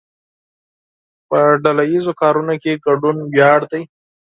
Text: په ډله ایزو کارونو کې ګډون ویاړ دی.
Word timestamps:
په 1.27 1.39
ډله 1.63 1.83
ایزو 1.91 2.13
کارونو 2.21 2.53
کې 2.61 2.81
ګډون 2.85 3.17
ویاړ 3.33 3.59
دی. 3.71 3.81